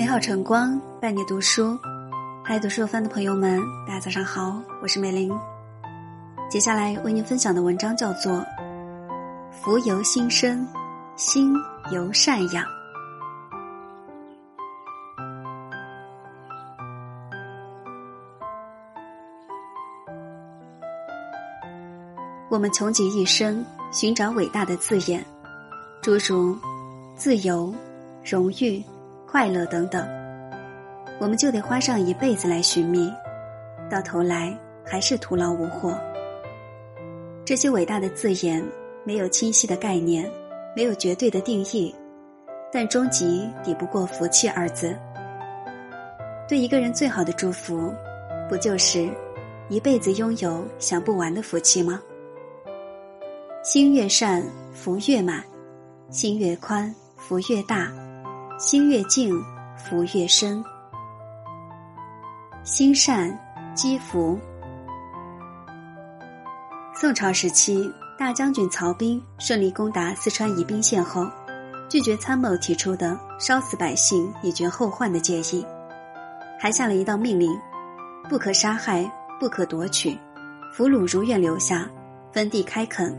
[0.00, 1.78] 美好晨光伴你读书，
[2.42, 5.30] 嗨，读书有范的朋友们，大家早上好，我是美玲。
[6.48, 8.32] 接下来为您分享的文章叫做
[9.50, 10.66] 《福由心生，
[11.16, 11.52] 心
[11.92, 12.64] 由善养》。
[22.48, 23.62] 我们穷极一生
[23.92, 25.22] 寻找伟大的字眼，
[26.00, 26.56] 诸如
[27.16, 27.70] 自由、
[28.24, 28.82] 荣誉。
[29.30, 30.04] 快乐等等，
[31.20, 33.14] 我们就得花上一辈子来寻觅，
[33.88, 34.52] 到头来
[34.84, 35.96] 还是徒劳无获。
[37.44, 38.60] 这些伟大的字眼
[39.04, 40.28] 没有清晰的概念，
[40.74, 41.94] 没有绝对的定义，
[42.72, 44.96] 但终极抵不过“福气”二字。
[46.48, 47.94] 对一个人最好的祝福，
[48.48, 49.08] 不就是
[49.68, 52.02] 一辈子拥有享不完的福气吗？
[53.62, 55.40] 心越善，福越满；
[56.10, 57.92] 心越宽，福越大。
[58.60, 59.42] 心越静，
[59.74, 60.62] 福越深。
[62.62, 63.34] 心善
[63.74, 64.38] 积福。
[66.94, 71.26] 宋朝时期，大将军曹彬顺利攻打四川宜宾县后，
[71.88, 75.64] 拒绝参谋提出的烧死百姓以绝后患的建议，
[76.58, 77.50] 还下了一道命令：
[78.28, 80.18] 不可杀害，不可夺取，
[80.74, 81.88] 俘虏如愿留下，
[82.30, 83.10] 分地开垦；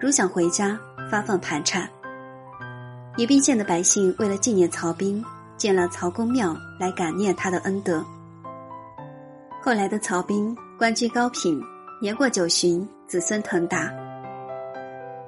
[0.00, 0.76] 如想回家，
[1.08, 1.88] 发放盘缠。
[3.20, 5.22] 宜宾县的百姓为了纪念曹彬，
[5.58, 8.02] 建了曹公庙来感念他的恩德。
[9.60, 11.62] 后来的曹彬官居高品，
[12.00, 13.92] 年过九旬，子孙腾达。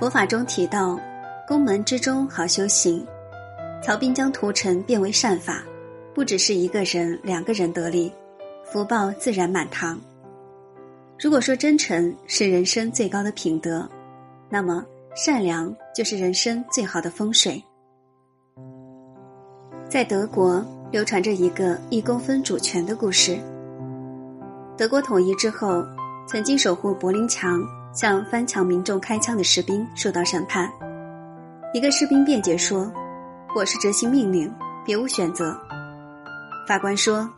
[0.00, 0.98] 佛法中提到，
[1.46, 3.06] 宫门之中好修行。
[3.80, 5.62] 曹彬将屠城变为善法，
[6.12, 8.12] 不只是一个人、两个人得利，
[8.64, 9.96] 福报自然满堂。
[11.20, 13.88] 如果说真诚是人生最高的品德，
[14.48, 14.84] 那么。
[15.14, 17.64] 善良就是人生最好的风水。
[19.88, 23.38] 在德国流传着一个一公分主权的故事。
[24.76, 25.84] 德国统一之后，
[26.26, 27.62] 曾经守护柏林墙、
[27.92, 30.68] 向翻墙民众开枪的士兵受到审判。
[31.72, 32.92] 一个士兵辩解说
[33.54, 34.52] ：“我是执行命令，
[34.84, 35.56] 别无选择。”
[36.66, 37.28] 法官说：“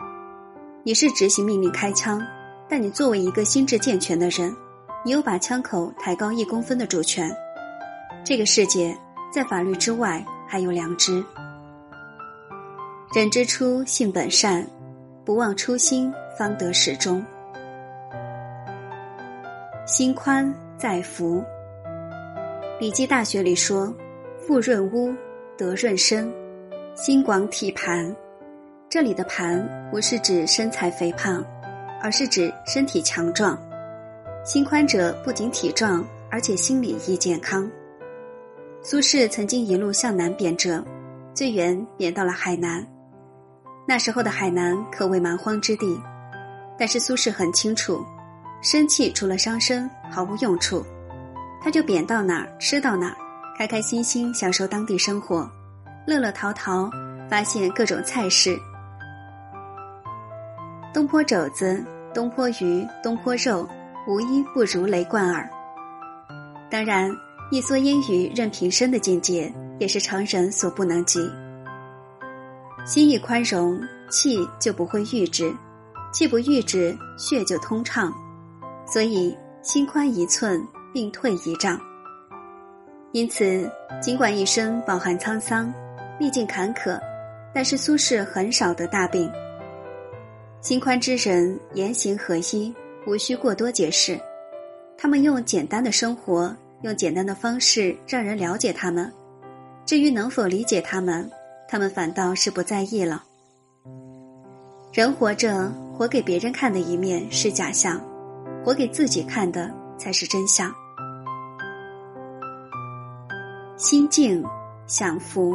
[0.83, 2.21] 你是执行命令开枪，
[2.67, 4.56] 但你作为一个心智健全的人，
[5.05, 7.31] 你有把枪口抬高一公分的主权。”
[8.25, 8.97] 这个世界
[9.31, 11.22] 在法律之外还有良知。
[13.15, 14.63] 人之初，性本善，
[15.25, 17.25] 不忘初心，方得始终。
[19.87, 21.43] 心宽在福。
[22.79, 23.93] 《礼记大学》里说
[24.47, 25.11] ：“富润屋，
[25.57, 26.31] 德润身，
[26.95, 28.15] 心广体盘。”
[28.91, 31.43] 这里的“盘”不是指身材肥胖，
[32.03, 33.59] 而是指身体强壮。
[34.45, 37.69] 心宽者不仅体壮，而且心理亦健康。
[38.83, 40.85] 苏轼曾经一路向南贬谪，
[41.33, 42.87] 最远贬到了海南。
[43.88, 45.99] 那时候的海南可谓蛮荒之地，
[46.78, 48.04] 但是苏轼很清楚，
[48.60, 50.84] 生气除了伤身毫无用处，
[51.59, 53.16] 他就贬到哪儿吃到哪儿，
[53.56, 55.50] 开开心心享受当地生活，
[56.06, 56.91] 乐乐陶陶，
[57.31, 58.54] 发现各种菜式，
[60.93, 61.82] 东坡肘子、
[62.12, 63.66] 东坡鱼、东坡肉，
[64.06, 65.48] 无一不如雷贯耳。
[66.71, 67.10] 当然。
[67.50, 71.19] 一蓑烟雨任平生的境界，也是常人所不能及。
[72.88, 73.78] 心一宽容，
[74.09, 75.54] 气就不会郁滞，
[76.10, 78.10] 气不郁滞，血就通畅。
[78.87, 81.78] 所以心宽一寸，病退一丈。
[83.12, 85.71] 因此，尽管一生饱含沧桑，
[86.19, 86.98] 历尽坎坷，
[87.54, 89.31] 但是苏轼很少得大病。
[90.62, 92.75] 心宽之人，言行合一，
[93.06, 94.19] 无需过多解释。
[94.97, 96.56] 他们用简单的生活。
[96.82, 99.12] 用简单的方式让人了解他们，
[99.84, 101.28] 至于能否理解他们，
[101.69, 103.23] 他们反倒是不在意了。
[104.93, 108.01] 人活着，活给别人看的一面是假象，
[108.65, 110.75] 活给自己看的才是真相。
[113.77, 114.42] 心静，
[114.87, 115.54] 享福。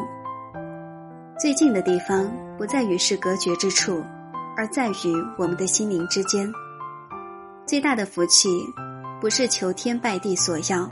[1.39, 4.01] 最近的地方不在于世隔绝之处，
[4.55, 6.49] 而在于我们的心灵之间。
[7.65, 8.49] 最大的福气，
[9.19, 10.87] 不是求天拜地所要。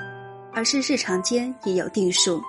[0.53, 2.41] 而是日常间已有定数。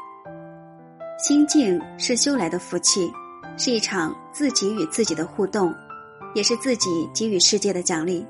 [1.23, 3.09] 心静是修来的福气，
[3.57, 5.73] 是一场自己与自己的互动，
[6.35, 8.27] 也是自己给予世界的奖励。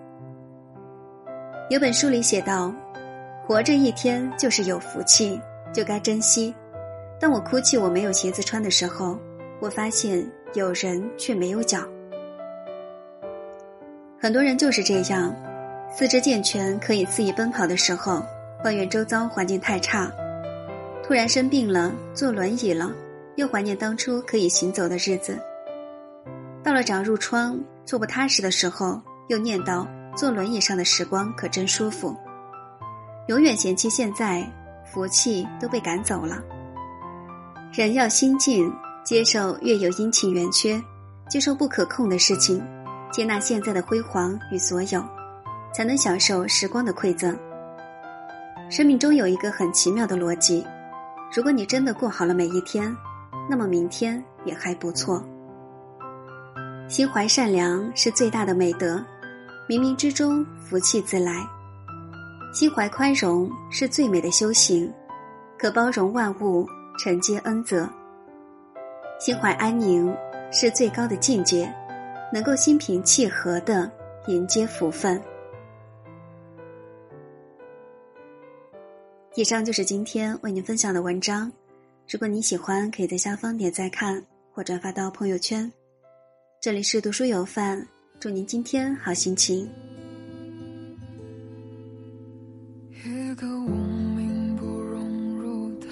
[1.70, 2.70] 有本书里写道
[3.48, 5.40] ：“活着一天就是有福气，
[5.72, 6.54] 就该珍惜。”
[7.18, 9.18] 当我哭泣我没有鞋子穿的时候，
[9.58, 11.78] 我发现有人却没有脚。
[14.20, 15.34] 很多人就是这样，
[15.90, 18.22] 四肢健全可以肆意奔跑的时候。
[18.62, 20.12] 抱怨周遭环境太差，
[21.12, 22.91] 突然生病了，坐轮椅了，
[23.37, 25.38] 又怀念当初可以行走的日子。
[26.64, 28.99] 到了长褥疮、坐不踏实的时候，
[29.29, 29.87] 又念叨
[30.17, 32.17] 坐轮椅上的时光可真舒服。
[33.29, 34.50] 永远嫌弃现在，
[34.91, 36.43] 福气都被赶走了。
[37.75, 38.73] 人要心静，
[39.05, 40.82] 接受月有阴晴圆缺，
[41.29, 42.67] 接受不可控的事情，
[43.12, 45.05] 接纳现在的辉煌与所有，
[45.75, 47.38] 才能享受时光的馈赠。
[48.70, 50.67] 生命中有一个很奇妙的逻辑：
[51.34, 52.94] 如果你真的过好了每一天，
[53.49, 55.25] 那么明天也还不错。
[56.88, 59.02] 心怀善良是最大的美德，
[59.67, 61.43] 冥冥之中福气自来。
[62.52, 64.93] 心怀宽容是最美的修行，
[65.58, 66.67] 可包容万物，
[66.99, 67.88] 承接恩泽。
[69.19, 70.14] 心怀安宁
[70.50, 71.73] 是最高的境界，
[72.31, 73.90] 能够心平气和的
[74.26, 75.19] 迎接福分。
[79.34, 81.50] 以上就是今天为您分享的文章，
[82.06, 85.73] 如果你喜欢，可以在下方点赞看或转发到朋友圈。
[86.61, 87.88] 这里是读书有范，
[88.20, 89.67] 祝您今天好心情。
[92.90, 95.88] 一个无名不融入的，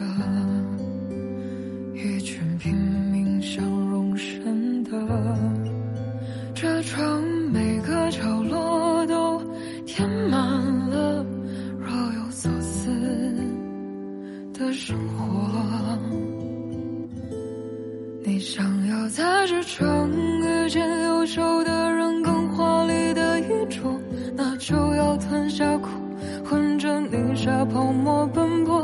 [14.61, 15.99] 的生活。
[18.23, 20.11] 你想要在这城
[20.43, 20.51] 遇。
[20.71, 24.01] 见优秀的人更华丽的衣着，
[24.37, 25.89] 那就要吞下苦，
[26.45, 28.81] 混着泥沙泡沫奔波。